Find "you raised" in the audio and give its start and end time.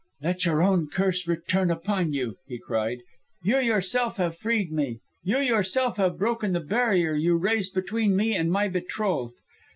7.13-7.75